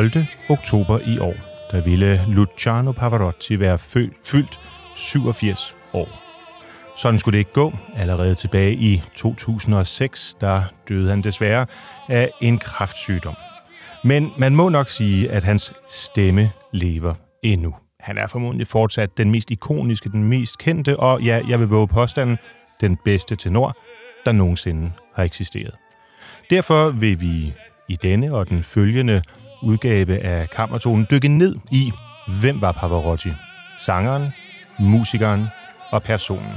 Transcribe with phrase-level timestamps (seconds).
[0.00, 0.26] 12.
[0.48, 1.34] oktober i år,
[1.70, 4.60] der ville Luciano Pavarotti være fyldt
[4.94, 6.08] 87 år.
[6.96, 7.72] Sådan skulle det ikke gå.
[7.96, 11.66] Allerede tilbage i 2006, der døde han desværre
[12.08, 13.34] af en kraftsygdom.
[14.04, 17.74] Men man må nok sige, at hans stemme lever endnu.
[18.00, 21.88] Han er formodentlig fortsat den mest ikoniske, den mest kendte, og ja, jeg vil våge
[21.88, 22.38] påstanden,
[22.80, 23.76] den bedste tenor,
[24.24, 25.74] der nogensinde har eksisteret.
[26.50, 27.52] Derfor vil vi
[27.88, 29.22] i denne og den følgende
[29.62, 31.92] udgave af Kammertonen dykke ned i,
[32.40, 33.32] hvem var Pavarotti?
[33.78, 34.28] Sangeren,
[34.78, 35.46] musikeren
[35.90, 36.52] og personen.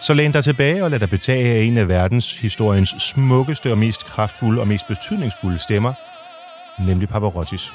[0.00, 4.06] Så læn dig tilbage og lad dig betage af en af verdenshistoriens smukkeste og mest
[4.06, 5.92] kraftfulde og mest betydningsfulde stemmer,
[6.86, 7.72] nemlig Pavarottis.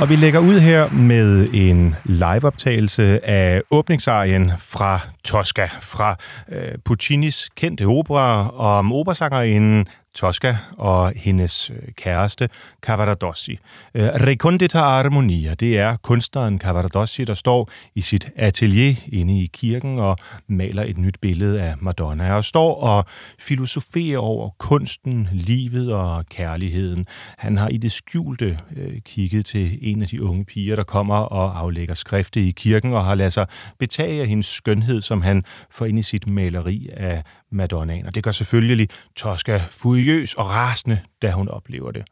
[0.00, 6.16] Og vi lægger ud her med en liveoptagelse af åbningsarien fra Tosca, fra
[6.48, 12.48] øh, Puccinis kendte opera om operasangerinden Tosca og hendes øh, kæreste
[12.82, 13.58] Cavaradossi.
[13.94, 19.98] Øh, Recondita Armonia, det er kunstneren Cavaradossi, der står i sit atelier inde i kirken
[19.98, 20.16] og
[20.48, 23.04] maler et nyt billede af Madonna og står og
[23.38, 27.06] filosoferer over kunsten, livet og kærligheden.
[27.38, 31.16] Han har i det skjulte øh, kigget til en af de unge piger, der kommer
[31.16, 33.46] og aflægger skrifte i kirken og har ladet sig
[33.78, 38.06] betage af hendes skønhed, som han får ind i sit maleri af Madonnaen.
[38.06, 42.04] Og det gør selvfølgelig Tosca furiøs og rasende, da hun oplever det.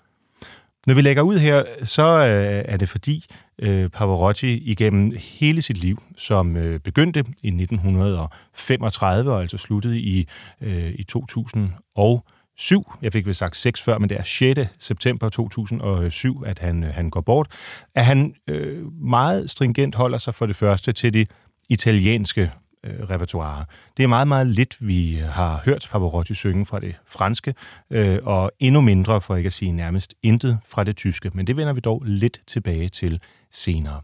[0.86, 3.24] Når vi lægger ud her, så øh, er det fordi
[3.58, 10.28] øh, Pavarotti igennem hele sit liv, som øh, begyndte i 1935 og altså sluttede i,
[10.60, 14.60] øh, i 2007, jeg fik vel sagt 6 før, men det er 6.
[14.78, 17.48] september 2007, at han, øh, han går bort,
[17.94, 21.26] at han øh, meget stringent holder sig for det første til de
[21.68, 22.52] italienske
[22.84, 23.64] øh, repertoire.
[23.96, 27.54] Det er meget, meget lidt, vi har hørt Pavarotti synge fra det franske,
[27.90, 31.30] øh, og endnu mindre, for ikke at sige nærmest intet, fra det tyske.
[31.34, 34.00] Men det vender vi dog lidt tilbage til senere.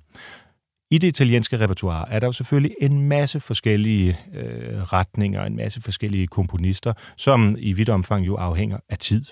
[0.90, 5.82] I det italienske repertoire er der jo selvfølgelig en masse forskellige øh, retninger, en masse
[5.82, 9.24] forskellige komponister, som i vidt omfang jo afhænger af tid.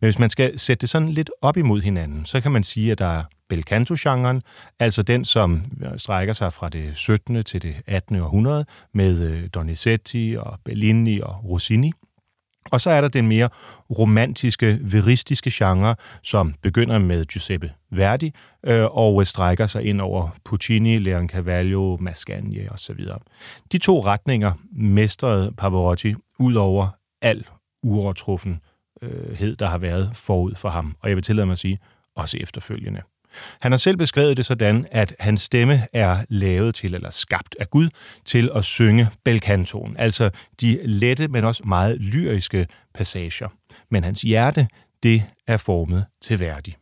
[0.00, 2.92] Men hvis man skal sætte det sådan lidt op imod hinanden, så kan man sige,
[2.92, 4.42] at der bel canto-genren,
[4.78, 7.44] altså den, som øh, strækker sig fra det 17.
[7.44, 8.16] til det 18.
[8.20, 11.92] århundrede, med øh, Donizetti og Bellini og Rossini.
[12.70, 13.48] Og så er der den mere
[13.98, 18.32] romantiske, veristiske genre, som begynder med Giuseppe Verdi
[18.64, 23.04] øh, og øh, strækker sig ind over Puccini, Leoncavallo, Mascagni osv.
[23.72, 26.88] De to retninger mestrede Pavarotti ud over
[27.22, 27.44] al
[27.82, 30.96] uovertruffenhed, der har været forud for ham.
[31.00, 31.78] Og jeg vil tillade mig at sige,
[32.14, 33.02] også efterfølgende.
[33.60, 37.70] Han har selv beskrevet det sådan, at hans stemme er lavet til, eller skabt af
[37.70, 37.88] Gud,
[38.24, 40.30] til at synge belkantonen, altså
[40.60, 43.48] de lette, men også meget lyriske passager.
[43.90, 44.68] Men hans hjerte,
[45.02, 46.76] det er formet til værdig.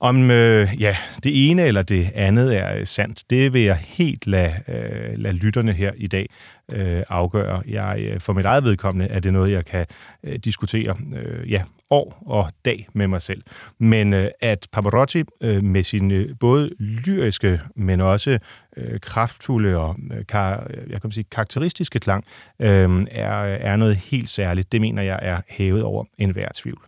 [0.00, 4.26] Om øh, ja, det ene eller det andet er øh, sandt, det vil jeg helt
[4.26, 6.28] lade, øh, lade lytterne her i dag
[6.72, 7.62] øh, afgøre.
[7.68, 9.86] Jeg, øh, for mit eget vedkommende er det noget, jeg kan
[10.24, 13.42] øh, diskutere øh, ja, år og dag med mig selv.
[13.78, 18.38] Men øh, at Pavarotti øh, med sin øh, både lyriske, men også
[18.76, 22.24] øh, kraftfulde og øh, kar, øh, jeg kan sige, karakteristiske klang,
[22.60, 26.80] øh, er, er noget helt særligt, det mener jeg er hævet over enhver tvivl.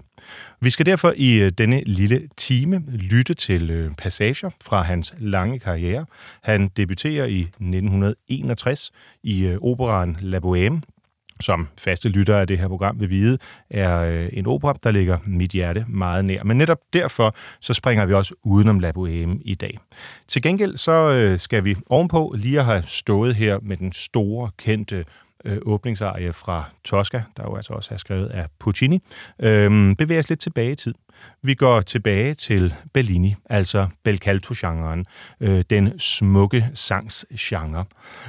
[0.61, 5.59] Vi skal derfor i øh, denne lille time lytte til øh, passager fra hans lange
[5.59, 6.07] karriere.
[6.43, 8.91] Han debuterer i 1961
[9.23, 10.81] i øh, operaen La Bohème,
[11.41, 13.39] som faste lyttere af det her program vil vide,
[13.71, 16.45] er en opera, der ligger mit hjerte meget nær.
[16.45, 19.79] Men netop derfor, så springer vi også udenom La Bohème i dag.
[20.29, 25.05] Til gengæld så skal vi ovenpå lige at have stået her med den store, kendte
[25.45, 29.03] øh, åbningsarie fra Tosca, der jo altså også er skrevet af Puccini,
[29.41, 30.95] øh, bevæger os lidt tilbage i tid.
[31.43, 35.07] Vi går tilbage til Bellini, altså bel canto-genren,
[35.41, 37.85] øh, den smukke sangsgenre.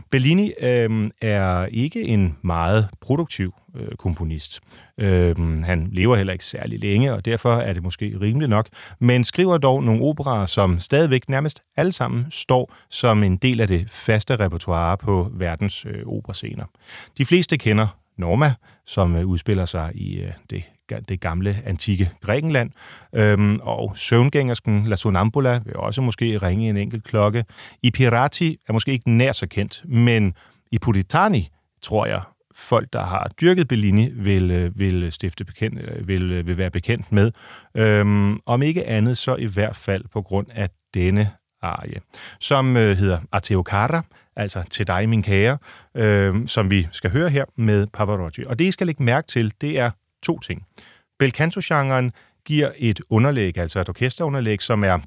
[0.09, 4.59] Bellini øh, er ikke en meget produktiv øh, komponist.
[4.97, 8.68] Øh, han lever heller ikke særlig længe, og derfor er det måske rimeligt nok,
[9.00, 13.68] men skriver dog nogle operer, som stadigvæk nærmest alle sammen står som en del af
[13.68, 16.65] det faste repertoire på verdens øh, operascener.
[17.18, 17.88] De fleste kender
[18.18, 18.53] Norma,
[18.86, 20.63] som øh, udspiller sig i øh, det
[21.09, 22.71] det gamle, antikke Grækenland.
[23.15, 27.45] Øhm, og søvngængersken La Sonambula vil også måske ringe en enkelt klokke.
[27.83, 30.33] I Pirati er måske ikke nær så kendt, men
[30.71, 31.50] i Puritani,
[31.81, 32.21] tror jeg,
[32.56, 36.71] folk, der har dyrket Bellini, vil, øh, vil, stifte bekendt, øh, vil, øh, vil være
[36.71, 37.31] bekendt med.
[37.75, 41.31] Øhm, om ikke andet, så i hvert fald på grund af denne
[41.62, 42.01] arie,
[42.39, 44.03] som øh, hedder Ateokara,
[44.36, 45.57] altså Til dig, min kære,
[45.95, 48.44] øh, som vi skal høre her med Pavarotti.
[48.47, 49.91] Og det, I skal lægge mærke til, det er
[50.24, 50.66] to ting.
[51.19, 52.12] Bel canto-genren
[52.45, 55.00] giver et underlæg, altså et orkesterunderlæg, som er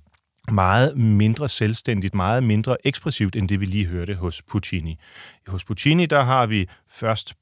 [0.51, 4.99] meget mindre selvstændigt, meget mindre ekspressivt, end det vi lige hørte hos Puccini.
[5.47, 7.35] Hos Puccini, der har vi først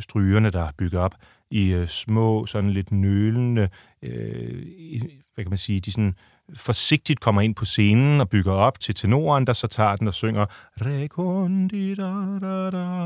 [0.00, 1.14] strygerne, der bygger op
[1.50, 3.68] i øh, små, sådan lidt nølende,
[4.02, 5.02] øh,
[5.34, 6.14] hvad kan man sige, de sådan
[6.54, 10.14] forsigtigt kommer ind på scenen og bygger op til tenoren, der så tager den og
[10.14, 10.46] synger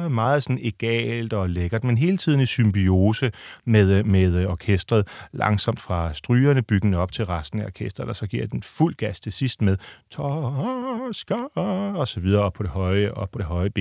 [0.09, 3.33] meget sådan egalt og lækkert, men hele tiden i symbiose
[3.65, 8.47] med, med orkestret, langsomt fra strygerne byggende op til resten af orkestret, og så giver
[8.47, 9.77] den fuld gas til sidst med
[10.11, 11.37] Tosca
[11.99, 13.79] og så videre op på det høje, op på det høje B.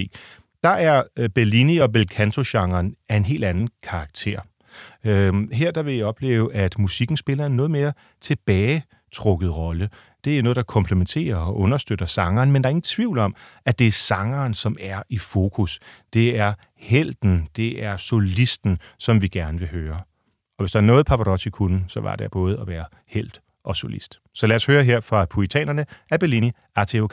[0.64, 4.40] Der er øh, Bellini og Belcanto-genren af en helt anden karakter.
[5.06, 8.84] Øhm, her der vil I opleve, at musikken spiller en noget mere tilbage
[9.16, 9.90] trukket rolle.
[10.26, 13.36] Det er noget, der komplementerer og understøtter sangeren, men der er ingen tvivl om,
[13.66, 15.80] at det er sangeren, som er i fokus.
[16.14, 20.02] Det er helten, det er solisten, som vi gerne vil høre.
[20.58, 23.76] Og hvis der er noget, Pavarotti kunne, så var det både at være helt og
[23.76, 24.20] solist.
[24.34, 27.08] Så lad os høre her fra Puritanerne af Bellini Arteo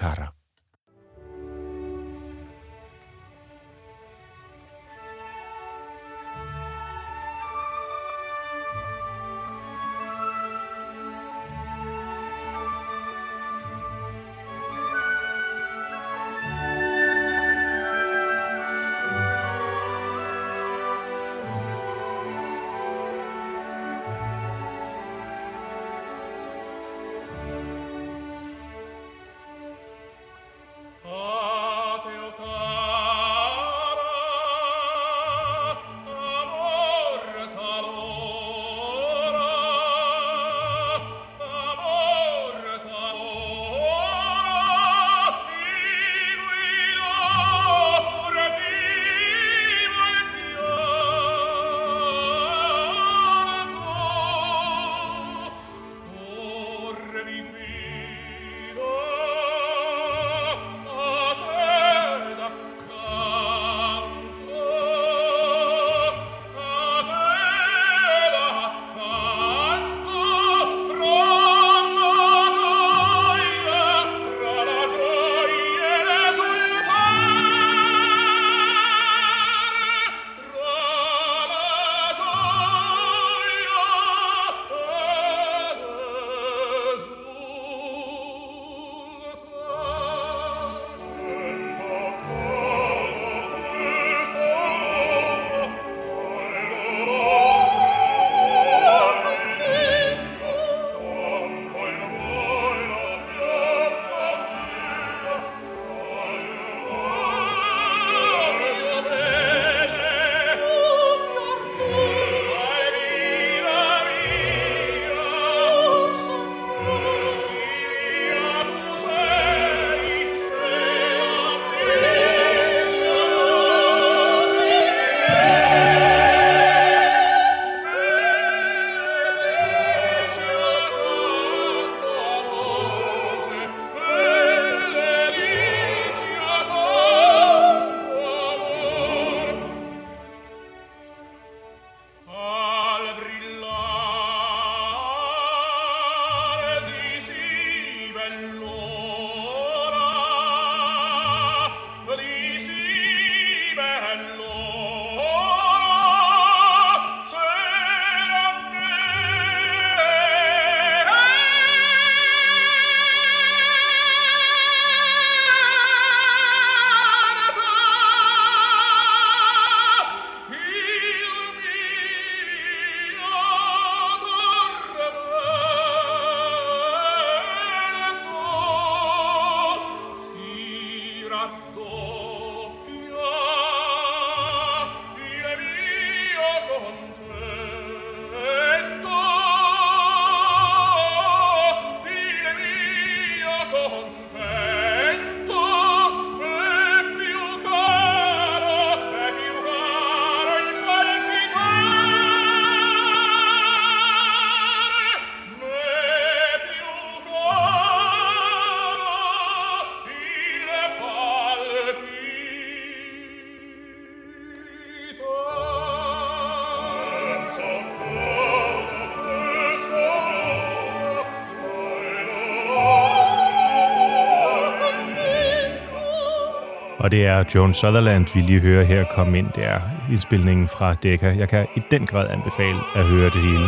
[227.13, 229.47] Og det er Joan Sutherland, vi lige hører her komme ind.
[229.55, 231.35] Det er indspilningen fra Decca.
[231.39, 233.67] Jeg kan i den grad anbefale at høre det hele.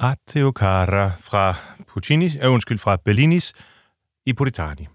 [0.00, 1.54] Atteo Cara fra
[1.88, 3.52] Puccini, øh, undskyld, fra Bellinis
[4.26, 4.86] i Puritani.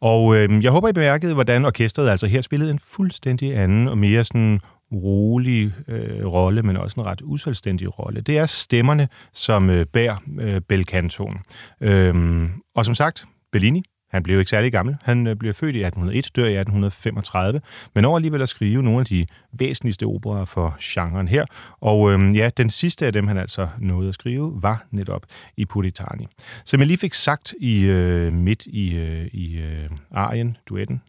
[0.00, 3.98] Og øh, jeg håber, I bemærkede, hvordan orkestret altså her spillede en fuldstændig anden og
[3.98, 4.60] mere sådan
[4.92, 8.20] rolig øh, rolle, men også en ret uselvstændig rolle.
[8.20, 11.38] Det er stemmerne, som øh, bærer øh, belcantoen.
[11.80, 12.44] Øh,
[12.74, 14.96] og som sagt, Bellini, han blev ikke særlig gammel.
[15.02, 17.60] Han øh, blev født i 1801, dør i 1835,
[17.94, 21.46] men når alligevel at skrive nogle af de væsentligste operer for genren her.
[21.80, 25.26] Og øhm, ja, den sidste af dem, han altså nåede at skrive, var netop
[25.56, 26.26] i Puritani.
[26.64, 31.02] Som jeg lige fik sagt i øh, midt i, øh, i øh, arien, duetten,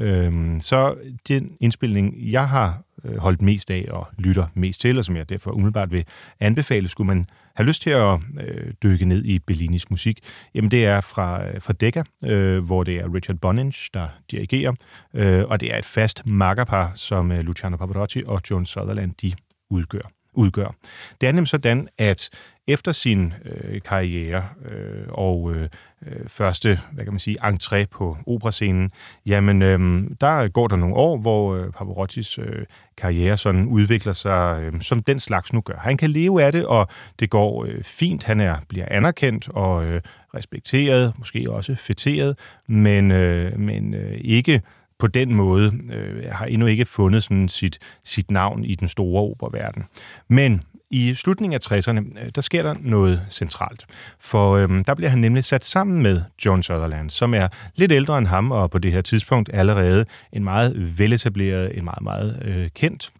[0.00, 0.96] øh, så
[1.28, 5.28] den indspilning, jeg har øh, holdt mest af og lytter mest til, og som jeg
[5.28, 6.04] derfor umiddelbart vil
[6.40, 10.18] anbefale, skulle man have lyst til at øh, dykke ned i Bellinis musik,
[10.54, 14.72] jamen det er fra, øh, fra Decca, øh, hvor det er Richard Boninch, der dirigerer,
[15.14, 19.32] øh, og det er et fast makkerpar, som øh, Luciano Pavarotti og John Sutherland, de
[19.70, 20.74] udgør udgør.
[21.20, 22.30] Det er nemlig sådan, at
[22.66, 25.68] efter sin øh, karriere øh, og øh,
[26.06, 28.90] øh, første, hvad kan man sige, entré på operascenen,
[29.26, 34.62] jamen øh, der går der nogle år, hvor øh, Pavarottis øh, karriere sådan udvikler sig,
[34.62, 35.76] øh, som den slags nu gør.
[35.76, 38.24] Han kan leve af det, og det går øh, fint.
[38.24, 40.00] Han er bliver anerkendt og øh,
[40.34, 44.62] respekteret, måske også fetteret, men, øh, men øh, ikke
[45.00, 49.22] på den måde øh, har endnu ikke fundet sådan sit, sit navn i den store
[49.22, 49.84] operverden.
[50.28, 53.86] Men i slutningen af 60'erne, øh, der sker der noget centralt.
[54.18, 58.18] For øhm, der bliver han nemlig sat sammen med John Sutherland, som er lidt ældre
[58.18, 62.68] end ham, og på det her tidspunkt allerede en meget veletableret, en meget, meget øh,
[62.74, 63.12] kendt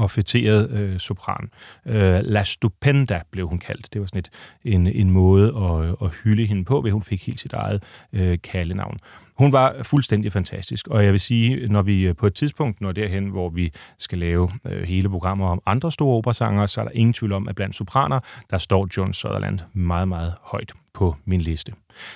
[0.00, 1.50] og fætteret øh, sopran.
[1.86, 3.92] Øh, La Stupenda blev hun kaldt.
[3.92, 4.30] Det var sådan et,
[4.64, 8.38] en, en måde at, at hylde hende på, ved hun fik helt sit eget øh,
[8.42, 8.98] kaldenavn.
[9.34, 12.92] Hun var fuldstændig fantastisk, og jeg vil sige, når vi øh, på et tidspunkt når
[12.92, 16.92] derhen, hvor vi skal lave øh, hele programmer om andre store operasanger, så er der
[16.94, 21.40] ingen tvivl om, at blandt sopraner, der står John Sutherland meget, meget højt på min
[21.40, 21.72] liste.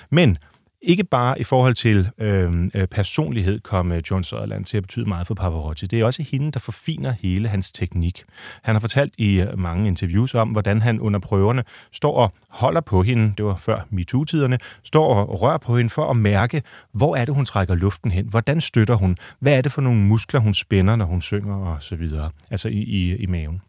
[0.09, 0.37] Men
[0.85, 5.09] ikke bare i forhold til øhm, øh, personlighed kom øh, John Sutherland til at betyde
[5.09, 5.85] meget for Pavarotti.
[5.85, 8.23] Det er også hende, der forfiner hele hans teknik.
[8.61, 12.81] Han har fortalt i øh, mange interviews om, hvordan han under prøverne står og holder
[12.81, 17.15] på hende, det var før MeToo-tiderne, står og rører på hende for at mærke, hvor
[17.15, 18.27] er det, hun trækker luften hen?
[18.27, 19.17] Hvordan støtter hun?
[19.39, 22.29] Hvad er det for nogle muskler, hun spænder, når hun synger og så videre?
[22.51, 23.61] Altså i, i, i maven.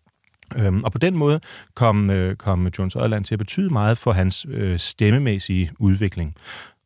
[0.57, 1.41] Øhm, og på den måde
[1.75, 6.37] kom, øh, kom John Sutherland til at betyde meget for hans øh, stemmemæssige udvikling.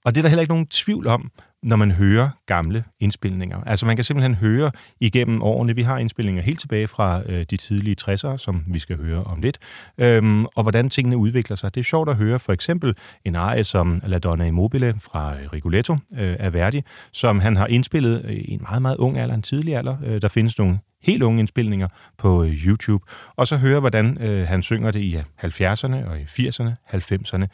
[0.04, 1.30] Og det er der heller ikke nogen tvivl om,
[1.62, 3.60] når man hører gamle indspilninger.
[3.66, 7.56] Altså man kan simpelthen høre igennem årene, vi har indspilninger helt tilbage fra øh, de
[7.56, 9.58] tidlige 60'ere, som vi skal høre om lidt,
[9.98, 11.74] øhm, og hvordan tingene udvikler sig.
[11.74, 15.52] Det er sjovt at høre for eksempel en arie som La Donna Immobile fra øh,
[15.52, 19.34] Rigoletto øh, af Verdi, som han har indspillet øh, i en meget, meget ung alder,
[19.34, 19.96] en tidlig alder.
[20.04, 21.88] Øh, der findes nogle helt unge indspilninger
[22.18, 23.04] på øh, YouTube,
[23.36, 27.46] og så høre, hvordan øh, han synger det i 70'erne og i 80'erne, 90'erne.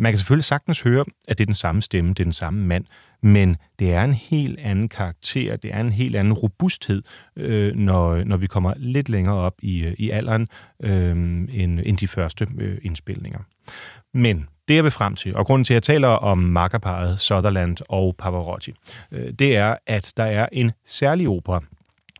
[0.00, 2.66] Man kan selvfølgelig sagtens høre, at det er den samme stemme, det er den samme
[2.66, 2.84] mand,
[3.22, 7.02] men det er en helt anden karakter, det er en helt anden robusthed,
[7.36, 10.48] øh, når, når vi kommer lidt længere op i, øh, i alderen
[10.82, 13.40] øh, end, end de første øh, indspilninger.
[14.14, 17.76] Men det jeg vil frem til, og grunden til, at jeg taler om makkerparet Sutherland
[17.88, 18.72] og Pavarotti,
[19.12, 21.62] øh, det er, at der er en særlig opera,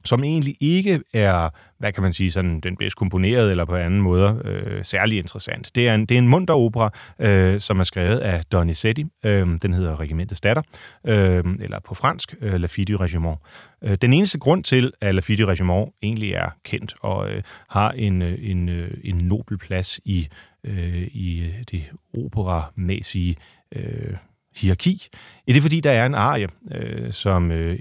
[0.05, 4.01] som egentlig ikke er, hvad kan man sige, sådan den bedst komponeret eller på anden
[4.01, 5.71] måde øh, særlig interessant.
[5.75, 9.05] Det er en, det er en munter opera, øh, som er skrevet af Donizetti.
[9.25, 10.63] Øh, den hedder Regimentets datter,
[11.07, 13.39] øh, eller på fransk, øh, La Fille du Regiment.
[13.83, 17.43] Øh, den eneste grund til, at La Fille du Regiment egentlig er kendt og øh,
[17.69, 20.29] har en, øh, en, øh, en nobel plads i,
[20.65, 23.37] øh, i øh, det operamæssige
[23.77, 24.15] øh,
[24.57, 25.09] hierarki,
[25.49, 27.51] det fordi, der er en arie, øh, som...
[27.51, 27.79] Øh,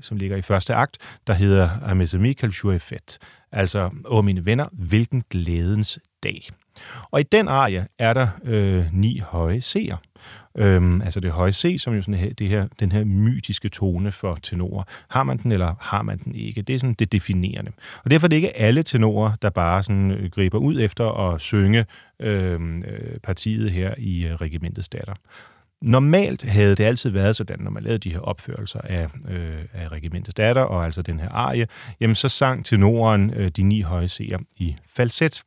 [0.00, 2.52] som ligger i første akt, der hedder Ames Michael
[2.82, 3.18] Fête.
[3.52, 6.48] Altså, åh mine venner, hvilken glædens dag.
[7.10, 9.96] Og i den arie er der øh, ni høje C'er.
[10.58, 14.12] Øhm, altså det høje C, som jo sådan her, det her, den her mytiske tone
[14.12, 14.84] for tenorer.
[15.08, 16.62] Har man den, eller har man den ikke?
[16.62, 17.72] Det er sådan det definerende.
[18.04, 21.40] Og derfor er det ikke alle tenorer, der bare sådan øh, griber ud efter at
[21.40, 21.86] synge
[22.20, 25.14] øhm, øh, partiet her i øh, Regimentets datter.
[25.82, 29.88] Normalt havde det altid været sådan, når man lavede de her opførelser af, øh, af
[29.88, 31.66] Regimentets datter, og altså den her arie,
[32.00, 35.42] jamen så sang tenoren øh, de ni høje seer i falset.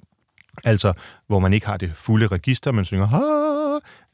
[0.63, 0.94] Altså,
[1.28, 3.08] hvor man ikke har det fulde register, man synger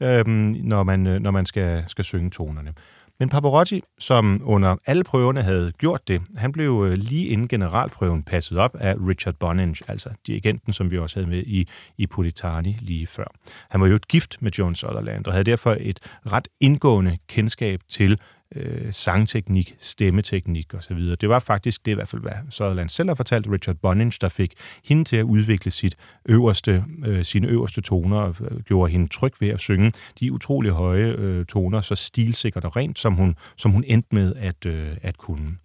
[0.00, 2.72] øh, når man, øh, når man skal, skal synge tonerne.
[3.18, 8.22] Men Paparotti, som under alle prøverne havde gjort det, han blev øh, lige inden generalprøven
[8.22, 12.78] passet op af Richard Boninge, altså dirigenten, som vi også havde med i, i Politani
[12.80, 13.24] lige før.
[13.70, 16.00] Han var jo et gift med John Sutherland og havde derfor et
[16.32, 18.20] ret indgående kendskab til
[18.56, 20.98] øh, sangteknik, stemmeteknik osv.
[20.98, 24.28] Det var faktisk, det i hvert fald, hvad Sutherland selv har fortalt, Richard Boninge, der
[24.28, 24.52] fik
[24.84, 29.32] hende til at udvikle sit øverste, øh, sine øverste toner, og øh, gjorde hende tryg
[29.40, 33.70] ved at synge de utrolig høje øh, toner, så stilsikkert og rent, som hun, som
[33.70, 35.56] hun endte med at, øh, at kunne.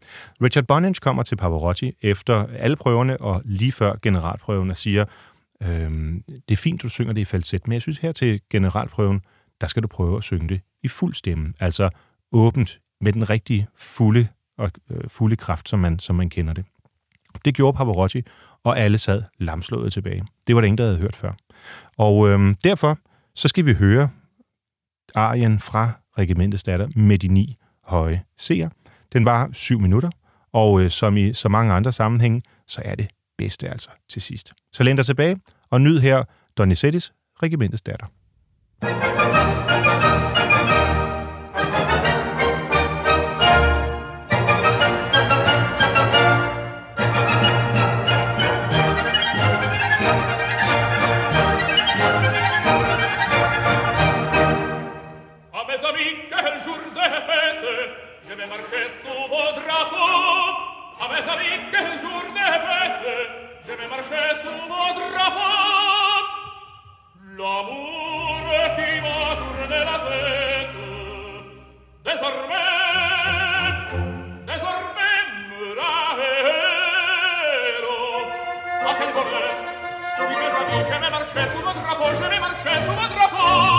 [0.41, 5.06] Richard Boninge kommer til Pavarotti efter alle prøverne og lige før generalprøven og siger,
[5.63, 5.91] øh,
[6.28, 9.21] det er fint, du synger det i falset, men jeg synes her til generalprøven,
[9.62, 11.89] der skal du prøve at synge det i fuld stemme, altså
[12.31, 16.65] åbent med den rigtige fulde, og, øh, fulde kraft, som man, som man kender det.
[17.45, 18.23] Det gjorde Pavarotti,
[18.63, 20.23] og alle sad lamslået tilbage.
[20.47, 21.31] Det var det ingen, der havde hørt før.
[21.97, 22.97] Og øh, derfor
[23.35, 24.09] så skal vi høre
[25.15, 28.69] arien fra Regimentets datter med de ni høje seer.
[29.13, 30.09] Den var syv minutter,
[30.53, 34.53] og øh, som i så mange andre sammenhænge, så er det bedste altså til sidst.
[34.73, 35.39] Så læn dig tilbage
[35.69, 36.23] og nyd her
[36.57, 37.13] Donizettis
[37.43, 38.05] Regimentets datter.
[38.81, 39.28] thank you
[72.21, 72.25] Je
[80.95, 83.78] ne marchais sous votre peau, je ne marchais sous votre peau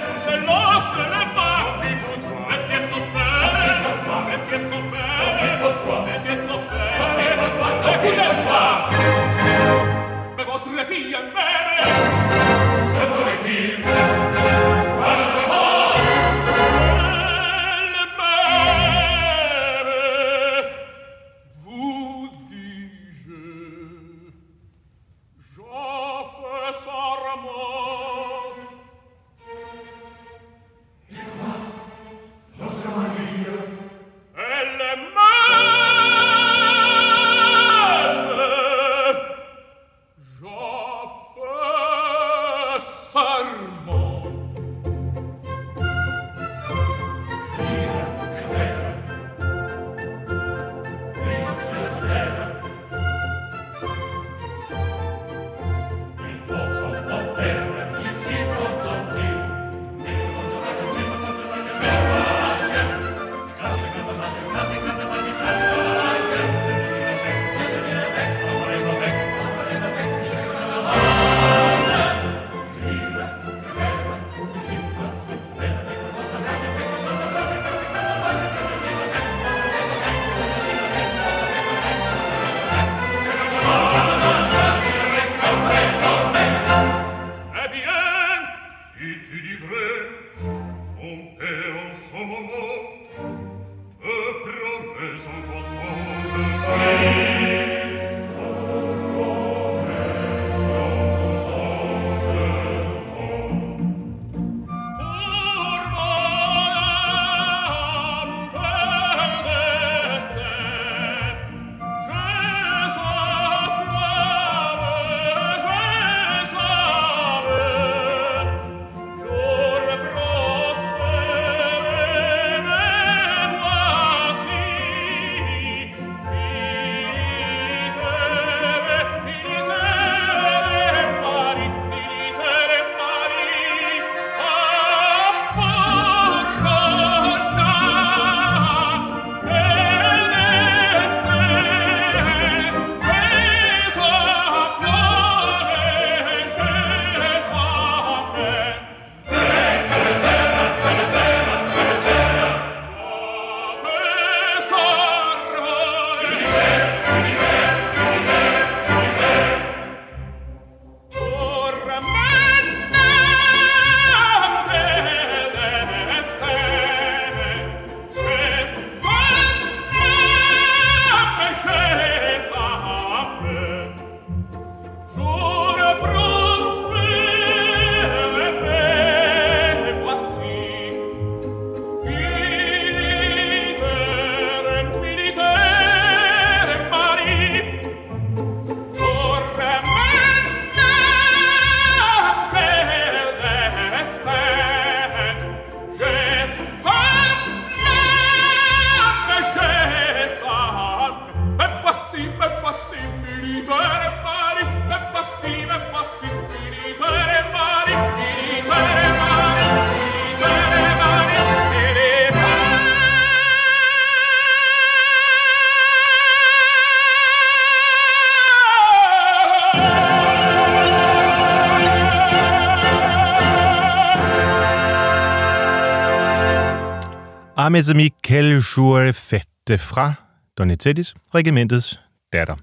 [227.85, 230.13] quel Michael Jurefette fra
[230.57, 231.99] Donizettis, regimentets
[232.33, 232.55] datter.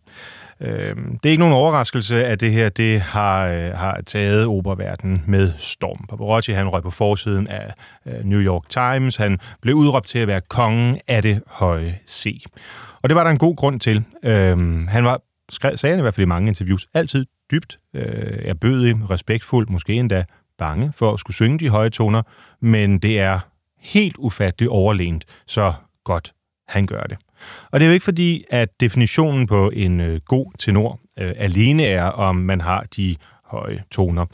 [0.60, 5.24] Øhm, det er ikke nogen overraskelse, at det her det har, øh, har taget operverdenen
[5.26, 6.06] med storm.
[6.08, 7.74] Pavarotti han røg på forsiden af
[8.06, 9.16] øh, New York Times.
[9.16, 12.44] Han blev udråbt til at være kongen af det høje C.
[13.02, 14.04] Og det var der en god grund til.
[14.24, 15.20] Øhm, han var,
[15.76, 20.24] sagde han i hvert fald i mange interviews, altid dybt øh, erbødig, respektfuld, måske endda
[20.58, 22.22] bange for at skulle synge de høje toner,
[22.60, 23.40] men det er
[23.80, 25.72] helt ufatteligt overlænt, så
[26.04, 26.32] godt
[26.68, 27.16] han gør det.
[27.70, 31.84] Og det er jo ikke fordi, at definitionen på en øh, god tenor øh, alene
[31.84, 34.26] er, om man har de høje toner.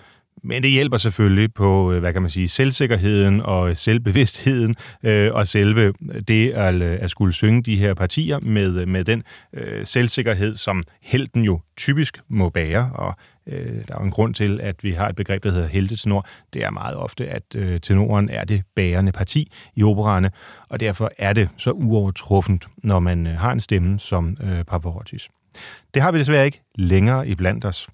[0.46, 5.46] Men det hjælper selvfølgelig på, øh, hvad kan man sige, selvsikkerheden og selvbevidstheden øh, og
[5.46, 5.92] selve
[6.28, 10.56] det at, øh, at skulle synge de her partier med, øh, med den øh, selvsikkerhed,
[10.56, 12.90] som helten jo typisk må bære.
[12.94, 15.66] Og øh, der er jo en grund til, at vi har et begreb, der hedder
[15.66, 16.26] heltetenor.
[16.52, 20.30] Det er meget ofte, at øh, tenoren er det bærende parti i opererne,
[20.68, 25.28] og derfor er det så uovertruffent, når man øh, har en stemme som øh, Pavarottis.
[25.94, 27.88] Det har vi desværre ikke længere i blandt os.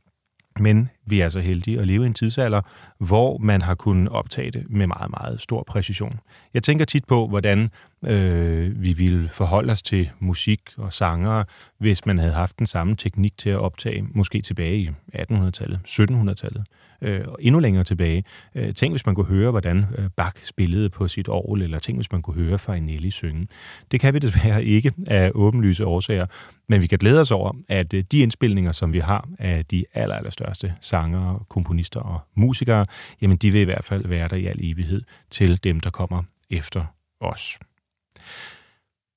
[0.59, 2.61] Men vi er så heldige at leve i en tidsalder,
[2.99, 6.21] hvor man har kunnet optage det med meget, meget stor præcision.
[6.55, 7.71] Jeg tænker tit på, hvordan
[8.05, 11.45] øh, vi ville forholde os til musik og sangere,
[11.79, 16.65] hvis man havde haft den samme teknik til at optage, måske tilbage i 1800-tallet, 1700-tallet
[17.03, 18.25] øh, og endnu længere tilbage.
[18.55, 21.99] Øh, tænk, hvis man kunne høre, hvordan øh, Bach spillede på sit orgel, eller tænk,
[21.99, 23.49] hvis man kunne høre Farinelli synge.
[23.91, 26.27] Det kan vi desværre ikke af åbenlyse årsager,
[26.69, 29.85] men vi kan glæde os over, at øh, de indspilninger, som vi har af de
[29.95, 32.87] aller, allerstørste sangere, komponister og musikere,
[33.23, 36.23] jamen de vil i hvert fald være der i al evighed til dem, der kommer
[36.51, 36.85] efter
[37.21, 37.59] os.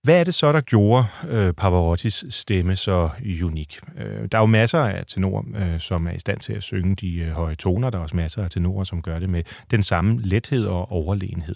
[0.04, 3.10] Hvad er det så, der gjorde øh, Pavarottis stemme så
[3.44, 3.80] unik?
[3.98, 6.96] Øh, der er jo masser af tenorer, øh, som er i stand til at synge
[6.96, 7.90] de øh, høje toner.
[7.90, 11.56] Der er også masser af tenorer, som gør det med den samme lethed og overlegenhed.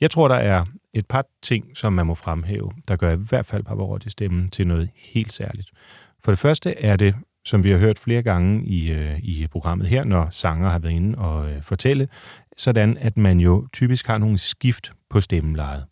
[0.00, 3.46] Jeg tror, der er et par ting, som man må fremhæve, der gør i hvert
[3.46, 5.70] fald Pavarottis stemme til noget helt særligt.
[6.24, 9.88] For det første er det, som vi har hørt flere gange i, øh, i programmet
[9.88, 12.08] her, når sanger har været inde og øh, fortælle,
[12.56, 15.84] sådan at man jo typisk har nogle skift på stemmelejet.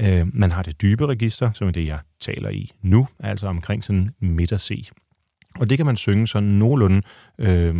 [0.00, 3.84] Øh, man har det dybe register, som er det, jeg taler i nu, altså omkring
[3.84, 4.88] sådan midter C.
[5.60, 7.02] Og det kan man synge sådan nogenlunde
[7.38, 7.74] øh,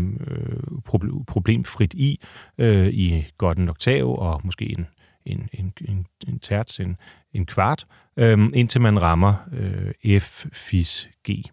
[1.27, 2.21] problemfrit i,
[2.59, 4.87] øh, i godt en oktav og måske en,
[5.27, 6.97] en, en, en, en terts, en,
[7.33, 11.45] en kvart, øh, indtil man rammer øh, F, Fis, G.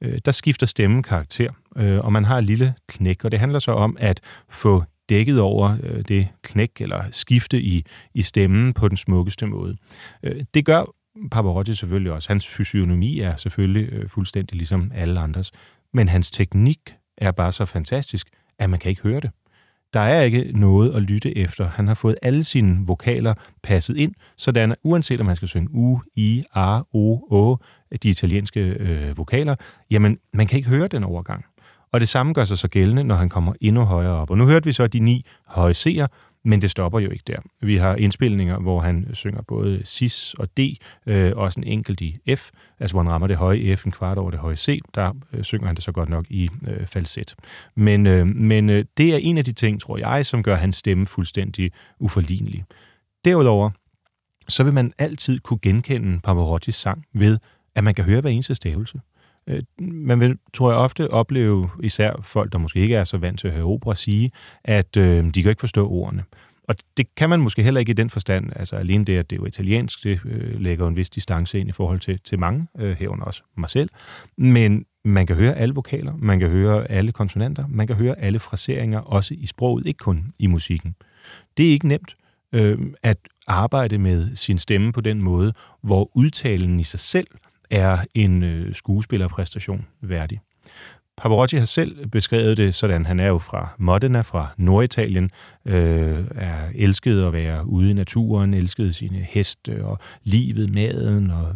[0.00, 3.58] Øh, der skifter stemmen karakter, øh, og man har et lille knæk, og det handler
[3.58, 8.88] så om at få dækket over øh, det knæk eller skifte i, i stemmen på
[8.88, 9.76] den smukkeste måde.
[10.22, 10.94] Øh, det gør
[11.30, 12.28] Pavarotti selvfølgelig også.
[12.28, 15.52] Hans fysionomi er selvfølgelig øh, fuldstændig ligesom alle andres,
[15.92, 16.78] men hans teknik
[17.18, 19.30] er bare så fantastisk, at man kan ikke høre det.
[19.92, 21.68] Der er ikke noget at lytte efter.
[21.68, 25.68] Han har fået alle sine vokaler passet ind, sådan at uanset om man skal synge
[25.72, 27.56] U, I, A, O, Å,
[28.02, 29.54] de italienske øh, vokaler,
[29.90, 31.44] jamen man kan ikke høre den overgang.
[31.94, 34.30] Og det samme gør sig så gældende, når han kommer endnu højere op.
[34.30, 36.06] Og nu hørte vi så de ni høje C'er,
[36.44, 37.36] men det stopper jo ikke der.
[37.60, 40.60] Vi har indspilninger, hvor han synger både Cis og D,
[41.06, 44.18] øh, også en enkelt i F, altså hvor han rammer det høje F en kvart
[44.18, 47.34] over det høje C, der øh, synger han det så godt nok i øh, falset.
[47.74, 50.76] Men, øh, men øh, det er en af de ting, tror jeg, som gør hans
[50.76, 52.64] stemme fuldstændig uforlignelig.
[53.24, 53.70] Derudover,
[54.48, 57.38] så vil man altid kunne genkende Pavarottis sang ved,
[57.74, 59.00] at man kan høre hver eneste stavelse.
[59.46, 63.40] Øh, man vil, tror jeg, ofte opleve, især folk, der måske ikke er så vant
[63.40, 64.30] til at høre opera, sige,
[64.64, 66.24] at øh, de kan ikke forstå ordene.
[66.68, 68.50] Og det kan man måske heller ikke i den forstand.
[68.56, 71.68] Altså alene det, at det er jo italiensk, det øh, lægger en vis distance ind
[71.68, 73.90] i forhold til, til mange, øh, herunder også mig selv.
[74.36, 78.38] Men man kan høre alle vokaler, man kan høre alle konsonanter, man kan høre alle
[78.38, 80.94] fraseringer, også i sproget, ikke kun i musikken.
[81.56, 82.16] Det er ikke nemt
[82.52, 85.52] øh, at arbejde med sin stemme på den måde,
[85.82, 87.26] hvor udtalen i sig selv
[87.70, 90.40] er en øh, skuespillerpræstation værdig.
[91.16, 95.30] Pavarotti har selv beskrevet det sådan, han er jo fra Modena, fra Norditalien,
[95.64, 101.54] øh, er elsket at være ude i naturen, elskede sine heste og livet, maden og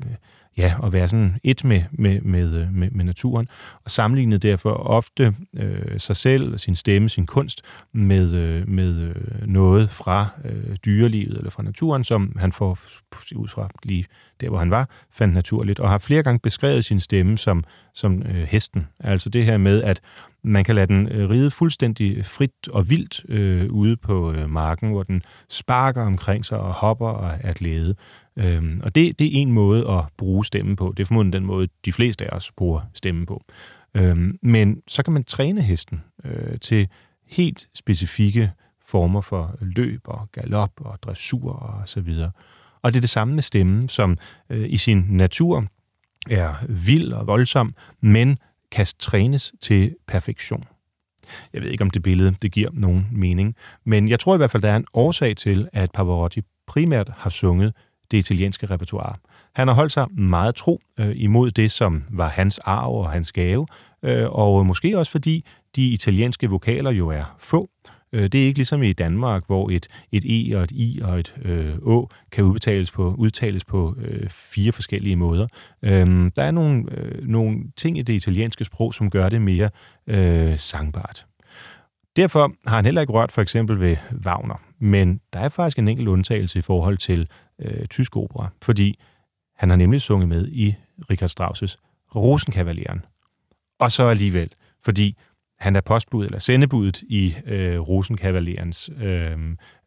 [0.00, 0.10] øh,
[0.58, 3.48] ja, at være sådan et med, med, med, øh, med, med naturen,
[3.84, 9.46] og sammenlignede derfor ofte øh, sig selv, sin stemme, sin kunst med, øh, med øh,
[9.46, 12.78] noget fra øh, dyrelivet eller fra naturen, som han får
[13.34, 14.06] ud fra lige
[14.40, 18.22] der, hvor han var, fandt naturligt, og har flere gange beskrevet sin stemme som, som
[18.22, 18.86] øh, hesten.
[19.00, 20.00] Altså det her med, at
[20.48, 24.90] man kan lade den øh, ride fuldstændig frit og vildt øh, ude på øh, marken,
[24.90, 27.94] hvor den sparker omkring sig og hopper og er glæde.
[28.36, 30.94] Øhm, og det, det er en måde at bruge stemmen på.
[30.96, 33.44] Det er formodentlig den måde, de fleste af os bruger stemmen på.
[33.94, 36.88] Øhm, men så kan man træne hesten øh, til
[37.26, 38.52] helt specifikke
[38.86, 42.30] former for løb og galop og dressur og så videre.
[42.82, 44.18] Og det er det samme med stemmen, som
[44.50, 45.64] øh, i sin natur
[46.30, 48.38] er vild og voldsom, men
[48.70, 50.64] kan trænes til perfektion.
[51.52, 54.50] Jeg ved ikke, om det billede det giver nogen mening, men jeg tror i hvert
[54.50, 57.72] fald, der er en årsag til, at Pavarotti primært har sunget
[58.10, 59.16] det italienske repertoire.
[59.54, 63.32] Han har holdt sig meget tro øh, imod det, som var hans arv og hans
[63.32, 63.66] gave,
[64.02, 65.44] øh, og måske også fordi
[65.76, 67.70] de italienske vokaler jo er få.
[68.12, 71.18] Øh, det er ikke ligesom i Danmark, hvor et, et E og et I og
[71.18, 75.46] et øh, Å kan udbetales på, udtales på øh, fire forskellige måder.
[75.82, 79.70] Øhm, der er nogle, øh, nogle ting i det italienske sprog, som gør det mere
[80.06, 81.26] øh, sangbart.
[82.16, 85.88] Derfor har han heller ikke rørt for eksempel ved Wagner, men der er faktisk en
[85.88, 88.98] enkelt undtagelse i forhold til øh, tysk opera, fordi
[89.56, 90.74] han har nemlig sunget med i
[91.10, 91.76] Richard Strauss'
[92.14, 93.04] Rosenkavalieren.
[93.78, 94.50] Og så alligevel,
[94.84, 95.16] fordi
[95.58, 99.36] han er postbud eller sendebudet i øh, Rosenkavalierens øh,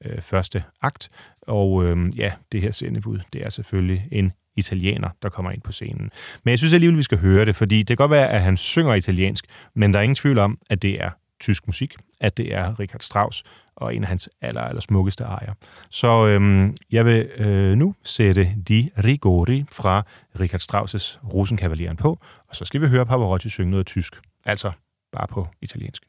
[0.05, 1.09] øh, første akt.
[1.41, 5.71] Og øh, ja, det her sendebud, det er selvfølgelig en italiener, der kommer ind på
[5.71, 6.11] scenen.
[6.43, 8.57] Men jeg synes alligevel, vi skal høre det, fordi det kan godt være, at han
[8.57, 12.53] synger italiensk, men der er ingen tvivl om, at det er tysk musik, at det
[12.53, 13.43] er Richard Strauss
[13.75, 15.53] og en af hans aller, aller smukkeste ejer.
[15.89, 20.03] Så øhm, jeg vil øh, nu sætte De Rigori fra
[20.39, 24.71] Richard Strauss' Rosenkavaleren på, og så skal vi høre Pavarotti synge noget tysk, altså
[25.11, 26.03] bare på italiensk.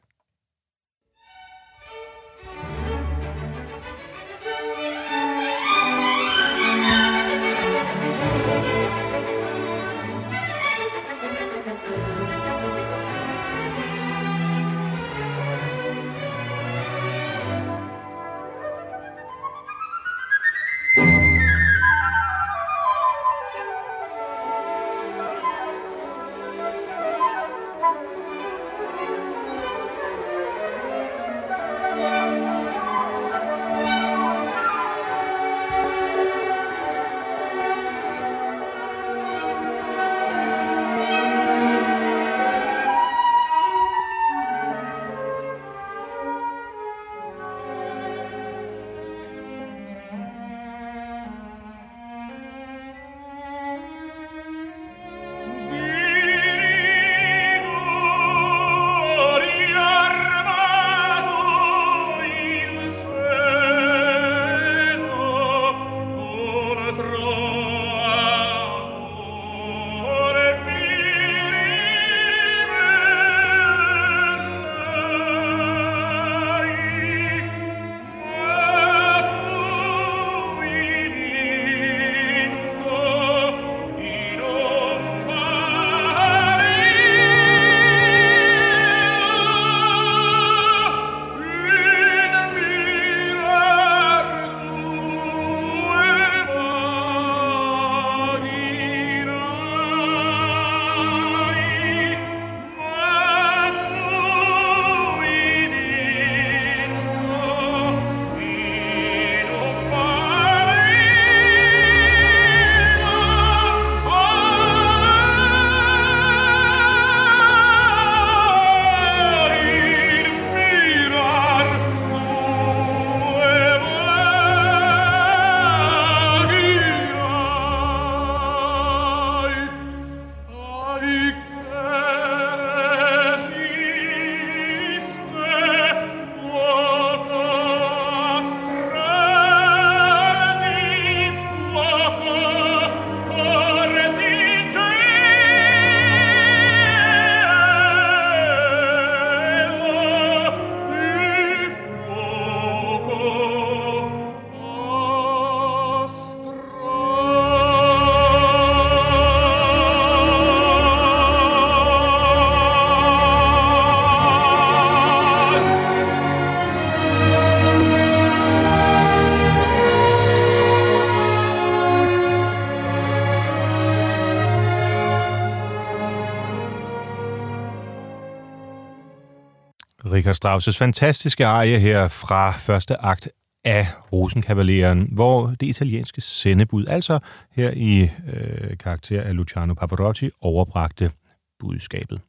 [180.23, 183.29] Richard Strauss' fantastiske arie her fra første akt
[183.63, 187.19] af Rosenkavaleren, hvor det italienske sendebud, altså
[187.51, 188.01] her i
[188.33, 191.11] øh, karakter af Luciano Pavarotti, overbragte
[191.59, 192.21] budskabet.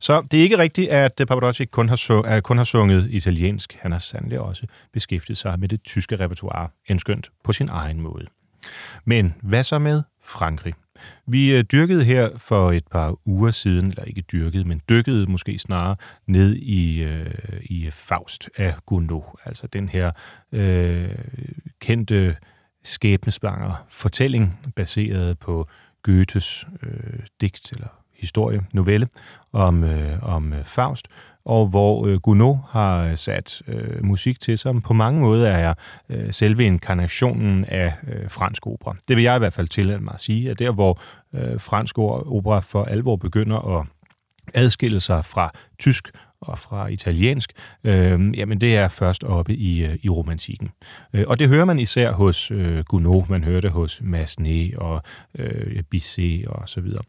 [0.00, 3.78] Så det er ikke rigtigt, at Pavarotti kun har, su- kun har sunget italiensk.
[3.80, 8.26] Han har sandelig også beskæftiget sig med det tyske repertoire, endskønt på sin egen måde.
[9.04, 10.74] Men hvad så med Frankrig?
[11.26, 15.58] Vi øh, dyrkede her for et par uger siden, eller ikke dyrkede, men dykkede måske
[15.58, 15.96] snarere
[16.26, 17.26] ned i, øh,
[17.62, 20.10] i Faust af Gounod, altså den her
[20.52, 21.14] øh,
[21.80, 22.36] kendte
[22.84, 25.68] skæbnesbanger fortælling, baseret på
[26.02, 29.08] Goethes øh, digt eller historie, novelle
[29.52, 31.08] om, øh, om øh, Faust,
[31.50, 35.74] og hvor øh, Gounod har øh, sat øh, musik til, som på mange måder er
[36.08, 38.96] øh, selve inkarnationen af øh, fransk opera.
[39.08, 41.00] Det vil jeg i hvert fald tillade mig at sige, at der hvor
[41.34, 43.86] øh, fransk opera for alvor begynder at
[44.54, 47.52] adskille sig fra tysk og fra italiensk,
[47.84, 50.68] øh, jamen det er først oppe i, øh, i romantikken.
[51.12, 55.02] Øh, og det hører man især hos øh, Gounod, man hører det hos Massenet og
[55.38, 57.02] øh, Bisset og så videre.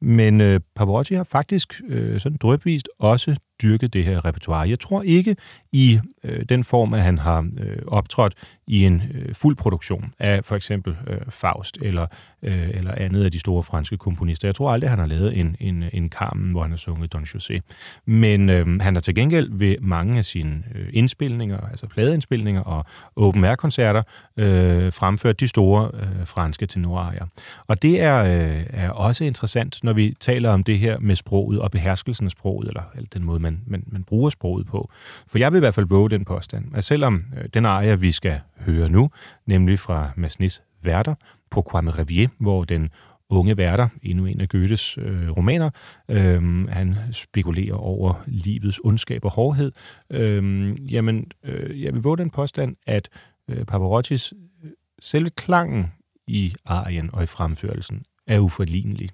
[0.00, 4.68] Men øh, Pavarotti har faktisk øh, sådan drøbvist også dyrket det her repertoire.
[4.68, 5.36] Jeg tror ikke
[5.72, 8.34] i øh, den form, at han har øh, optrådt
[8.66, 12.06] i en øh, fuld produktion af for eksempel øh, Faust eller,
[12.42, 14.48] øh, eller andet af de store franske komponister.
[14.48, 17.22] Jeg tror aldrig, han har lavet en, en, en Carmen, hvor han har sunget Don
[17.22, 17.60] José.
[18.06, 22.84] Men øh, han har til gengæld ved mange af sine øh, indspilninger, altså pladeindspilninger og
[23.16, 24.02] open air-koncerter,
[24.36, 27.26] øh, fremført de store øh, franske tenorarier.
[27.66, 31.60] Og det er, øh, er også interessant, når vi taler om det her med sproget
[31.60, 34.90] og beherskelsen af sproget, eller, eller den måde, man, man, man bruger sproget på.
[35.26, 38.12] For jeg vil i hvert fald våge den påstand, at selvom øh, den ejer, vi
[38.12, 39.10] skal høre nu,
[39.46, 41.14] nemlig fra Masnis Værter,
[41.50, 42.90] på Kwame Revier, hvor den
[43.30, 45.70] unge værter, endnu en af Goethes øh, romaner.
[46.08, 49.72] Øh, han spekulerer over livets ondskab og hårdhed.
[50.10, 53.08] Øh, jamen, øh, jeg vil våge den påstand, at
[53.48, 54.32] øh, Pavarottis
[54.64, 54.70] øh,
[55.00, 55.86] selve klangen
[56.26, 59.10] i arien og i fremførelsen er uforlignelig.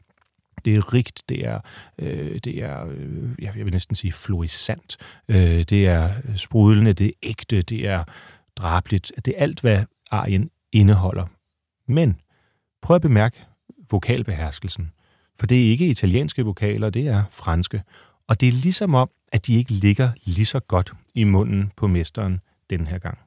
[0.64, 1.60] Det er rigt, det er,
[1.98, 4.96] øh, det er øh, jeg vil næsten sige fluorescent,
[5.28, 8.04] øh, det er sprudlende, det er ægte, det er
[8.56, 11.26] drabligt, det er alt, hvad arien indeholder.
[11.88, 12.20] Men
[12.82, 13.44] prøv at bemærke
[13.90, 14.92] vokalbeherskelsen,
[15.38, 17.82] for det er ikke italienske vokaler, det er franske.
[18.28, 21.86] Og det er ligesom om, at de ikke ligger lige så godt i munden på
[21.86, 22.40] mesteren
[22.70, 23.18] den her gang.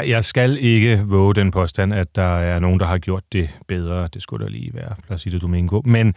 [0.00, 3.50] Jeg, jeg skal ikke våge den påstand, at der er nogen, der har gjort det
[3.68, 4.08] bedre.
[4.14, 5.80] Det skulle da lige være Placido Domingo.
[5.84, 6.14] Men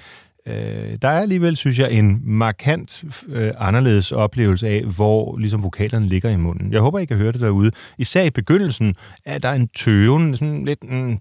[0.47, 6.07] øh, der er alligevel, synes jeg, en markant øh, anderledes oplevelse af, hvor ligesom vokalerne
[6.07, 6.73] ligger i munden.
[6.73, 7.71] Jeg håber, I kan høre det derude.
[7.97, 11.17] Især i begyndelsen er der en tøven, sådan lidt, mm,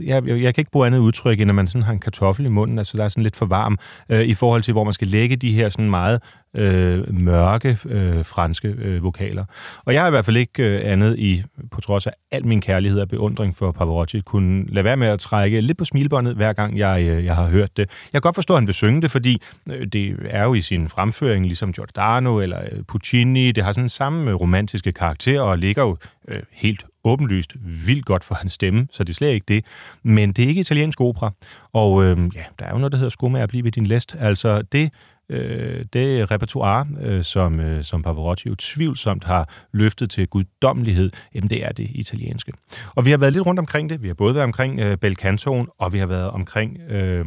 [0.00, 2.46] jeg, jeg, jeg kan ikke bruge andet udtryk, end at man sådan har en kartoffel
[2.46, 4.92] i munden, altså der er sådan lidt for varm, øh, i forhold til, hvor man
[4.92, 6.22] skal lægge de her sådan meget
[6.54, 9.44] øh, mørke øh, franske øh, vokaler.
[9.84, 12.60] Og jeg har i hvert fald ikke øh, andet i, på trods af al min
[12.60, 16.52] kærlighed og beundring for Pavarotti, kunne lade være med at trække lidt på smilbåndet, hver
[16.52, 17.90] gang jeg, øh, jeg har hørt det.
[18.12, 20.60] Jeg kan godt forstå, at han vil synge det, fordi øh, det er jo i
[20.60, 25.58] sin fremføring, ligesom Giordano eller øh, Puccini, det har sådan samme øh, romantiske karakter og
[25.58, 25.96] ligger jo
[26.28, 27.54] øh, helt åbenlyst
[27.86, 29.64] vildt godt for hans stemme, så det er slet ikke det.
[30.02, 31.30] Men det er ikke italiensk opera.
[31.72, 34.16] Og øh, ja, der er jo noget, der hedder skomager at blive ved din læst.
[34.20, 34.90] Altså det,
[35.30, 41.50] øh, det repertoire, øh, som, øh, som Pavarotti jo tvivlsomt har løftet til guddommelighed, jamen
[41.50, 42.52] det er det italienske.
[42.94, 44.02] Og vi har været lidt rundt omkring det.
[44.02, 47.26] Vi har både været omkring øh, Belcantoen, og vi har været omkring øh,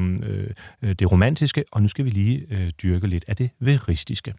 [0.81, 4.33] øh, det romantiske, og nu skal vi lige øh, dyrke lidt af det veristiske.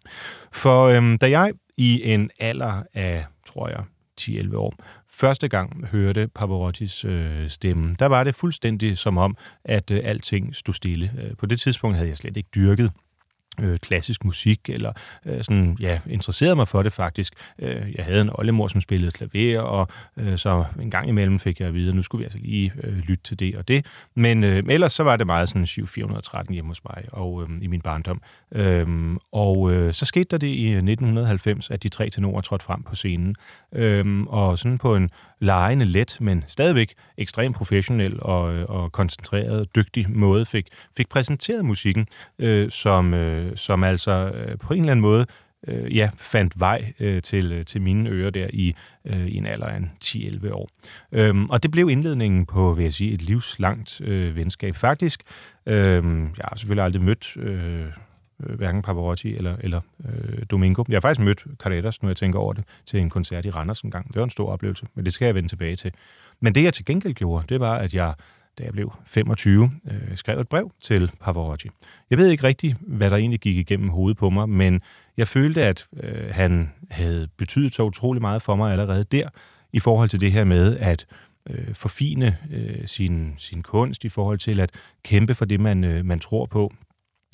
[0.51, 3.83] For øh, da jeg i en alder af, tror jeg,
[4.21, 4.73] 10-11 år,
[5.09, 10.55] første gang hørte Pavarottis øh, stemme, der var det fuldstændig som om, at øh, alting
[10.55, 11.11] stod stille.
[11.21, 12.91] Øh, på det tidspunkt havde jeg slet ikke dyrket
[13.61, 14.93] øh, klassisk musik, eller
[15.25, 17.33] øh, sådan, ja, interesserede mig for det faktisk.
[17.59, 19.87] Øh, jeg havde en oldemor, som spillede klaver, og
[20.17, 22.73] øh, så en gang imellem fik jeg at vide, at nu skulle vi altså lige
[22.83, 23.85] øh, lytte til det og det.
[24.15, 27.67] Men øh, ellers så var det meget sådan 7413 hjemme hos mig, og øh, i
[27.67, 28.21] min barndom.
[28.51, 32.65] Øh, og øh, så skete der det i øh, 1990, at de tre tenorer trådte
[32.65, 33.35] frem på scenen.
[33.75, 39.75] Øh, og sådan på en lejende let, men stadigvæk ekstremt professionel og, øh, og koncentreret,
[39.75, 42.07] dygtig måde fik, fik præsenteret musikken,
[42.39, 45.25] øh, som, øh, Øh, som altså øh, på en eller anden måde
[45.67, 48.75] øh, ja, fandt vej øh, til, øh, til mine ører der i,
[49.05, 50.69] øh, i en alder af 10-11 år.
[51.11, 54.75] Øhm, og det blev indledningen på, vil jeg sige, et livslangt øh, venskab.
[54.75, 55.23] Faktisk,
[55.65, 55.75] øh,
[56.37, 57.85] jeg har selvfølgelig aldrig mødt øh,
[58.43, 60.83] øh, hverken Pavarotti eller, eller øh, Domingo.
[60.89, 63.81] Jeg har faktisk mødt Carretas, nu jeg tænker over det, til en koncert i Randers
[63.81, 64.07] en gang.
[64.07, 65.91] Det var en stor oplevelse, men det skal jeg vende tilbage til.
[66.39, 68.13] Men det, jeg til gengæld gjorde, det var, at jeg,
[68.57, 71.69] da jeg blev 25, øh, skrev et brev til Pavarotti.
[72.09, 74.81] Jeg ved ikke rigtigt, hvad der egentlig gik igennem hovedet på mig, men
[75.17, 79.29] jeg følte, at øh, han havde betydet så utrolig meget for mig allerede der,
[79.73, 81.05] i forhold til det her med at
[81.49, 84.71] øh, forfine øh, sin, sin kunst, i forhold til at
[85.03, 86.73] kæmpe for det, man, øh, man tror på.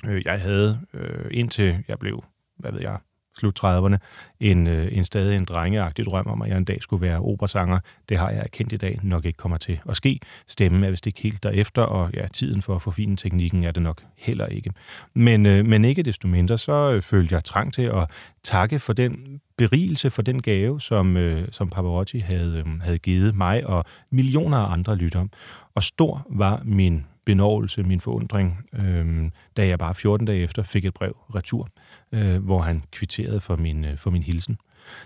[0.05, 2.24] Øh, jeg havde øh, indtil jeg blev,
[2.57, 2.97] hvad ved jeg,
[3.41, 3.97] slut 30'erne,
[4.39, 7.79] en, øh, en stadig en drengeagtig drøm om, at jeg en dag skulle være operasanger.
[8.09, 10.19] Det har jeg erkendt i dag, nok ikke kommer til at ske.
[10.47, 13.83] Stemmen er vist ikke helt derefter, og ja, tiden for at forfine teknikken er det
[13.83, 14.71] nok heller ikke.
[15.13, 18.09] Men, øh, men ikke desto mindre, så øh, følte jeg trang til at
[18.43, 23.35] takke for den berigelse, for den gave, som, øh, som Pavarotti havde, øh, havde givet
[23.35, 25.27] mig og millioner af andre lyttere.
[25.75, 30.85] Og stor var min benovelse, min forundring, øh, da jeg bare 14 dage efter fik
[30.85, 31.67] et brev retur,
[32.12, 34.57] øh, hvor han kvitterede for min, øh, for min hilsen.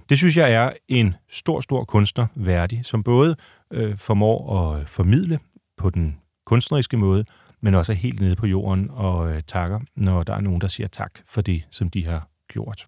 [0.09, 3.35] Det synes jeg er en stor, stor kunstner værdig, som både
[3.71, 5.39] øh, formår at formidle
[5.77, 7.25] på den kunstneriske måde,
[7.61, 10.67] men også er helt nede på jorden og øh, takker, når der er nogen, der
[10.67, 12.87] siger tak for det, som de har gjort.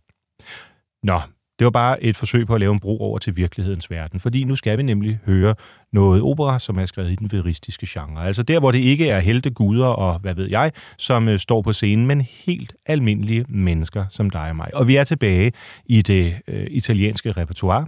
[1.03, 1.21] Nå,
[1.59, 4.43] det var bare et forsøg på at lave en bro over til virkelighedens verden, fordi
[4.43, 5.55] nu skal vi nemlig høre
[5.97, 8.27] noget opera, som er skrevet i den veristiske genre.
[8.27, 11.61] Altså der, hvor det ikke er helte guder og hvad ved jeg, som øh, står
[11.61, 14.69] på scenen, men helt almindelige mennesker som dig og mig.
[14.73, 15.51] Og vi er tilbage
[15.85, 17.87] i det øh, italienske repertoire,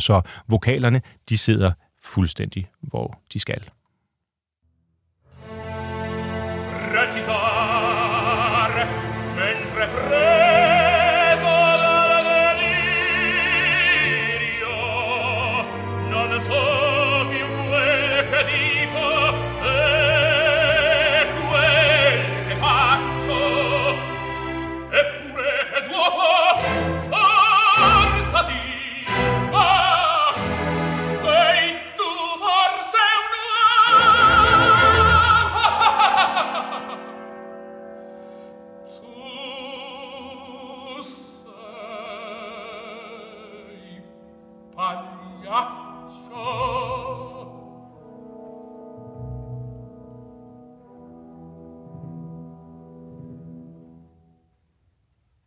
[0.00, 1.72] så vokalerne, de sidder
[2.02, 3.62] fuldstændig, hvor de skal.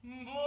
[0.03, 0.42] Бо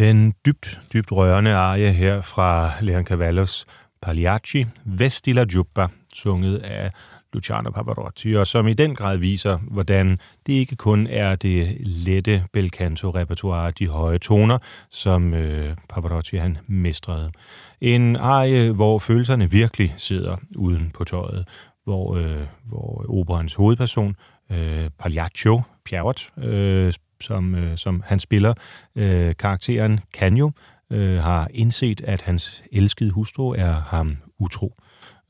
[0.00, 3.66] Den dybt, dybt rørende arie her fra Leon Cavallos
[4.02, 6.90] Pagliacci, Vestila Giuppa, sunget af
[7.32, 12.44] Luciano Pavarotti, og som i den grad viser, hvordan det ikke kun er det lette
[12.52, 14.58] bel canto-repertoire, de høje toner,
[14.90, 17.32] som øh, Pavarotti han mestrede.
[17.80, 21.48] En arie, hvor følelserne virkelig sidder uden på tøjet,
[21.84, 24.16] hvor, øh, hvor operans hovedperson,
[24.50, 28.54] øh, Pagliaccio, Pierrot, øh, som, øh, som han spiller,
[28.96, 30.50] øh, karakteren Canio,
[30.90, 34.74] øh, har indset, at hans elskede hustru er ham utro.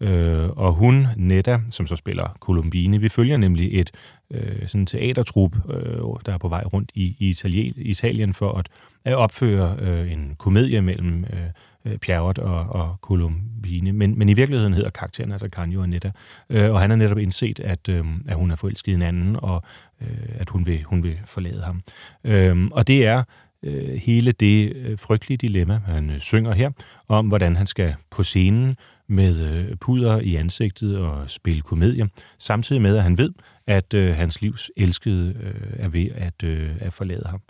[0.01, 3.91] Øh, og hun, Netta, som så spiller Columbine, vi følger nemlig et
[4.31, 8.69] øh, sådan teatertrup, øh, der er på vej rundt i, i Italien, Italien for at,
[9.05, 11.47] at opføre øh, en komedie mellem øh,
[11.85, 13.93] øh Pierrot og, og Columbine.
[13.93, 16.11] Men, men i virkeligheden hedder karakteren altså Canio og Netta.
[16.51, 19.37] Øh, og han har netop indset, at, øh, at hun er forelsket i en anden,
[19.43, 19.63] og
[20.01, 21.83] øh, at hun vil, hun vil forlade ham.
[22.25, 23.25] Øh, og det er
[23.63, 26.71] øh, hele det øh, frygtelige dilemma, han øh, synger her,
[27.09, 28.77] om hvordan han skal på scenen
[29.09, 32.09] med øh, puder i ansigtet og spille komedie,
[32.39, 33.33] samtidig med, at han ved,
[33.67, 37.41] at øh, hans livs elskede øh, er ved at, øh, at forlade ham.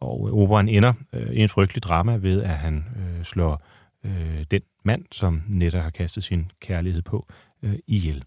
[0.00, 3.62] Og øh, operaen ender øh, i en frygtelig drama ved, at han øh, slår
[4.04, 7.26] øh, den mand, som netop har kastet sin kærlighed på,
[7.62, 8.24] øh, ihjel.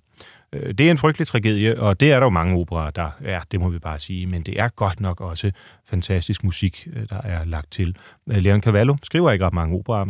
[0.53, 3.41] Øh, det er en frygtelig tragedie, og det er der jo mange operer, der er,
[3.51, 5.51] det må vi bare sige, men det er godt nok også
[5.86, 7.95] fantastisk musik, øh, der er lagt til.
[8.30, 10.05] Øh, Leon Cavallo skriver ikke ret mange operer,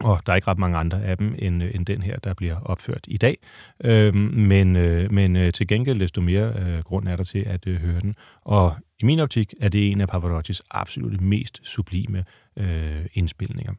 [0.00, 2.60] og der er ikke ret mange andre af dem end, end den her, der bliver
[2.60, 3.38] opført i dag.
[3.84, 7.76] Øhm, men øh, men til gengæld desto mere øh, grund er der til at øh,
[7.76, 8.16] høre den.
[8.44, 12.24] Og i min optik er det en af Pavarottis absolut mest sublime
[12.56, 13.72] øh, indspilninger.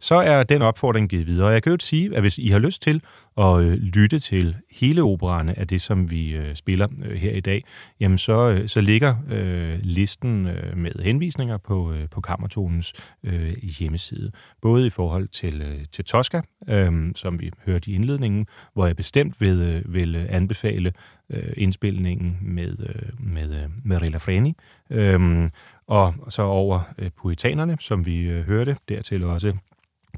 [0.00, 1.48] Så er den opfordring givet videre.
[1.48, 3.02] Jeg kan jo sige, at hvis I har lyst til
[3.38, 7.40] at øh, lytte til hele opererne af det, som vi øh, spiller øh, her i
[7.40, 7.64] dag,
[8.00, 12.92] jamen så, øh, så ligger øh, listen øh, med henvisninger på, øh, på Kammertonens
[13.24, 14.30] øh, hjemmeside.
[14.62, 18.96] Både i forhold til, øh, til Tosca, øh, som vi hørte i indledningen, hvor jeg
[18.96, 20.92] bestemt vil, øh, vil anbefale
[21.30, 24.54] øh, indspilningen med, øh, med, øh, med Rilla Freni,
[24.90, 25.50] øh,
[25.88, 29.52] og så over øh, Puritanerne, som vi øh, hørte, dertil også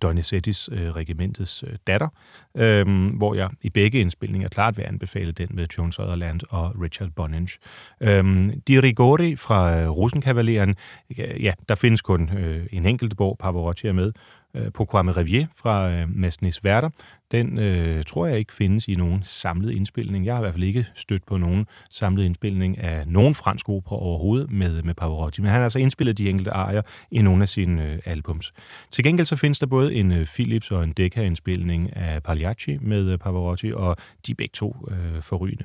[0.02, 2.08] Donizettis øh, regimentets øh, datter,
[2.56, 7.10] øh, hvor jeg i begge indspilninger klart vil anbefale den med John Sutherland og Richard
[7.10, 7.58] Boninge.
[8.00, 10.74] Øh, Di Rigori fra øh, Rosenkavaleren,
[11.18, 14.12] ja, der findes kun øh, en enkelt bog, Pavarotti er med,
[14.54, 15.46] øh, Pourquoi me Revier?
[15.56, 16.90] Fra øh, Massenis Werther,
[17.32, 20.26] den øh, tror jeg ikke findes i nogen samlet indspilning.
[20.26, 23.96] Jeg har i hvert fald ikke stødt på nogen samlet indspilning af nogen fransk opera
[23.96, 25.40] overhovedet med, med Pavarotti.
[25.40, 28.52] Men han har altså indspillet de enkelte arier i nogle af sine øh, albums.
[28.90, 33.08] Til gengæld så findes der både en øh, Philips og en Decca-indspilning af Pagliacci med
[33.08, 35.64] øh, Pavarotti, og de begge to øh, forrygende.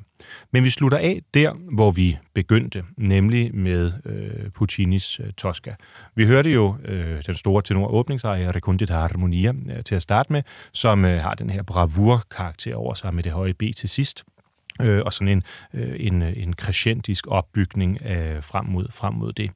[0.52, 5.76] Men vi slutter af der, hvor vi begyndte, nemlig med øh, Puccinis øh, Tosca.
[6.16, 10.44] Vi hørte jo øh, den store tenor åbningsarie, Recondita Harmonia, øh, til at starte med,
[10.72, 14.24] som øh, har den her bravur-karakter over sig med det høje B til sidst.
[14.82, 15.44] Øh, og sådan en,
[15.74, 19.52] øh, en, øh, en crescentisk opbygning øh, frem, mod, frem mod det.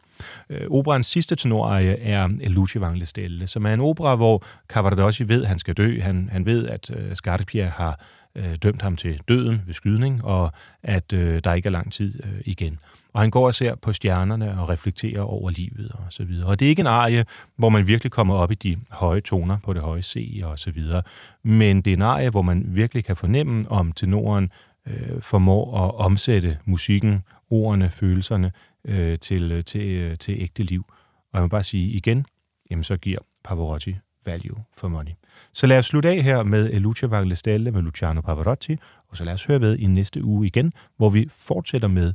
[0.49, 5.41] Øh, operans sidste tenorarie er Luce Vangle Stelle, som er en opera, hvor Cavaradossi ved,
[5.41, 6.01] at han skal dø.
[6.01, 7.99] Han, han ved, at øh, Scarpia har
[8.35, 10.51] øh, dømt ham til døden ved skydning, og
[10.83, 12.79] at øh, der ikke er lang tid øh, igen.
[13.13, 16.47] Og han går og ser på stjernerne og reflekterer over livet og så videre.
[16.47, 19.57] Og det er ikke en arie, hvor man virkelig kommer op i de høje toner
[19.63, 21.01] på det høje C og så videre.
[21.43, 24.51] Men det er en arie, hvor man virkelig kan fornemme, om tenoren
[24.87, 28.51] øh, formår at omsætte musikken, ordene, følelserne
[28.85, 30.85] øh, til, øh, til, øh, til ægte liv.
[31.31, 32.25] Og jeg må bare sige igen,
[32.71, 33.95] jamen så giver Pavarotti
[34.25, 35.11] value for money.
[35.53, 39.33] Så lad os slutte af her med Lucia Vaglestelle med Luciano Pavarotti, og så lad
[39.33, 42.13] os høre ved i næste uge igen, hvor vi fortsætter med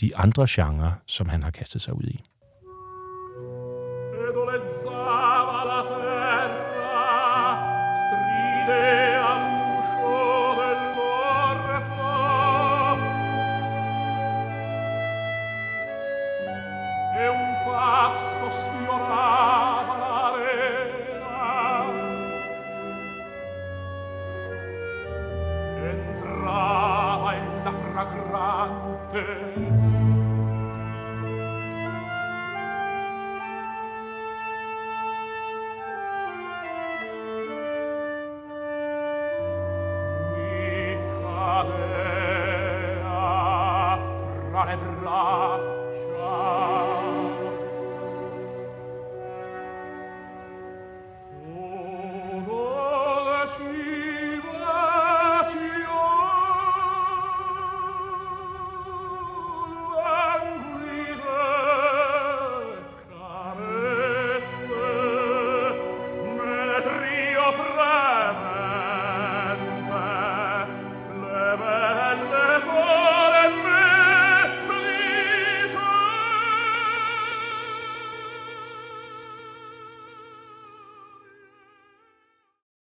[0.00, 2.24] de andre genrer, som han har kastet sig ud i.